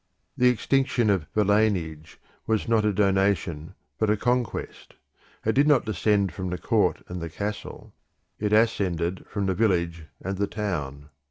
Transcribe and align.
The 0.35 0.49
extinction 0.49 1.11
of 1.11 1.27
villeinage 1.35 2.17
was 2.47 2.67
not 2.67 2.85
a 2.85 2.91
donation 2.91 3.75
but 3.99 4.09
a 4.09 4.17
conquest: 4.17 4.95
it 5.45 5.51
did 5.53 5.67
not 5.67 5.85
descend 5.85 6.31
from 6.33 6.49
the 6.49 6.57
court 6.57 7.03
and 7.07 7.21
the 7.21 7.29
castle; 7.29 7.93
it 8.39 8.51
ascended 8.51 9.23
from 9.29 9.45
the 9.45 9.53
village 9.53 10.07
and 10.19 10.37
the 10.37 10.47
town. 10.47 11.09